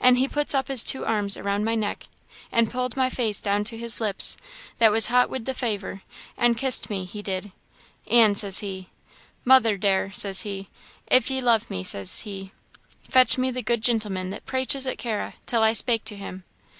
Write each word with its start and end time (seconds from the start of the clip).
An' 0.00 0.16
he 0.16 0.26
put 0.26 0.52
up 0.52 0.66
his 0.66 0.82
two 0.82 1.06
arms 1.06 1.36
around 1.36 1.64
my 1.64 1.76
neck, 1.76 2.08
an' 2.50 2.66
pulled 2.66 2.96
my 2.96 3.08
face 3.08 3.40
down 3.40 3.62
to 3.62 3.78
his 3.78 4.00
lips, 4.00 4.36
that 4.78 4.90
was 4.90 5.06
hot 5.06 5.30
wid 5.30 5.44
the 5.44 5.54
faver, 5.54 6.00
an' 6.36 6.56
kissed 6.56 6.90
me 6.90 7.04
he 7.04 7.22
did 7.22 7.52
'An',' 8.08 8.34
says 8.34 8.58
he, 8.58 8.88
'mother 9.44 9.76
dair,' 9.76 10.10
says 10.10 10.40
he 10.40 10.70
'if 11.06 11.30
ye 11.30 11.40
love 11.40 11.70
me,' 11.70 11.84
says 11.84 12.22
he, 12.22 12.50
'fetch 13.08 13.38
me 13.38 13.52
the 13.52 13.62
good 13.62 13.80
gintleman 13.82 14.30
that 14.30 14.44
praiches 14.44 14.88
at 14.88 14.98
Carra, 14.98 15.34
till 15.46 15.62
I 15.62 15.72
spake 15.72 16.02
to 16.06 16.16
him.' 16.16 16.42